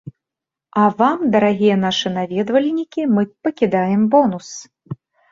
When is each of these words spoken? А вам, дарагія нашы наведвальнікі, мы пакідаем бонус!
А 0.83 0.85
вам, 1.01 1.19
дарагія 1.33 1.75
нашы 1.81 2.07
наведвальнікі, 2.15 3.05
мы 3.17 3.25
пакідаем 3.49 4.01
бонус! 4.15 4.49